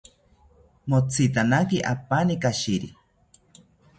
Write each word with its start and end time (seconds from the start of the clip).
Motzitanaki 0.93 1.77
apani 1.93 2.35
kashiri 2.43 2.89